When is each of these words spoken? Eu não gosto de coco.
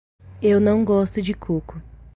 Eu 0.41 0.59
não 0.59 0.83
gosto 0.83 1.21
de 1.21 1.31
coco. 1.31 1.79